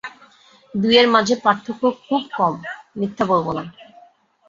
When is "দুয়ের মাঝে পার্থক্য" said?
0.73-1.83